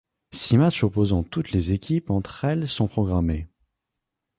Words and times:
Six 0.33 0.57
matches 0.57 0.83
opposant 0.85 1.21
toutes 1.21 1.51
les 1.51 1.73
équipes 1.73 2.09
entre 2.09 2.43
elles 2.45 2.67
sont 2.67 2.87
programmés. 2.87 3.47